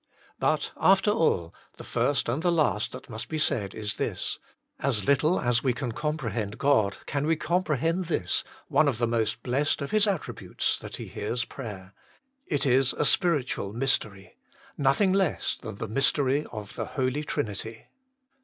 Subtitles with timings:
[0.39, 4.39] But, after all, the first and the last that must be said is this:
[4.79, 9.05] As little as we can compre hend God can we comprehend this, one of the
[9.05, 11.93] most blessed of His attributes, that He hears prayer.
[12.47, 14.35] It is a spiritual mystery
[14.75, 17.85] nothing less than the mystery of the Holy Trinity.